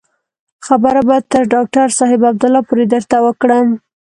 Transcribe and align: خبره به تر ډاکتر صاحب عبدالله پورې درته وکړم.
خبره 0.65 1.01
به 1.07 1.17
تر 1.31 1.43
ډاکتر 1.53 1.87
صاحب 1.99 2.21
عبدالله 2.31 2.61
پورې 2.69 2.83
درته 2.93 3.17
وکړم. 3.25 3.67